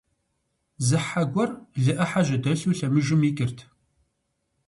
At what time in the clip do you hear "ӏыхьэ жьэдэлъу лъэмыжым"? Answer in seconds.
1.97-3.21